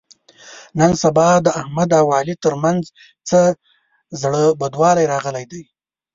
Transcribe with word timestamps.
نن 0.79 0.91
سبا 1.03 1.27
د 1.45 1.47
احمد 1.61 1.89
او 1.99 2.07
علي 2.17 2.35
تر 2.43 2.53
منځ 2.63 2.83
څه 3.29 3.39
زړه 4.21 4.43
بدوالی 4.61 5.05
راغلی 5.13 5.45
دی. 5.51 5.63